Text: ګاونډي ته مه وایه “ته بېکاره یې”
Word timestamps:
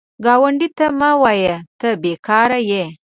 ګاونډي 0.25 0.67
ته 0.77 0.85
مه 0.99 1.11
وایه 1.21 1.55
“ته 1.79 1.87
بېکاره 2.01 2.59
یې” 2.69 2.83